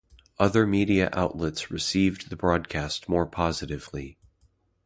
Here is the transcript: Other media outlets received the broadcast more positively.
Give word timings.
Other 0.39 0.65
media 0.65 1.11
outlets 1.13 1.69
received 1.69 2.31
the 2.31 2.35
broadcast 2.35 3.07
more 3.07 3.27
positively. 3.27 4.17